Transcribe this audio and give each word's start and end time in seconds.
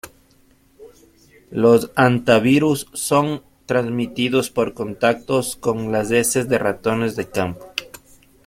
Los 1.51 1.91
Hantavirus 1.95 2.87
son 2.93 3.43
transmitidos 3.67 4.49
por 4.49 4.73
contacto 4.73 5.41
con 5.59 5.91
las 5.91 6.09
heces 6.09 6.49
de 6.49 6.57
ratones 6.57 7.15
de 7.15 7.29
campo. 7.29 7.71